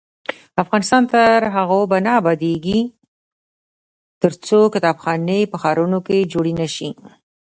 افغانستان 0.63 1.03
تر 1.13 1.37
هغو 1.55 1.79
نه 2.05 2.11
ابادیږي، 2.19 2.79
ترڅو 4.21 4.59
کتابخانې 4.75 5.39
په 5.51 5.57
ښارونو 5.61 5.99
کې 6.07 6.27
جوړې 6.33 6.53
نشي. 6.61 6.89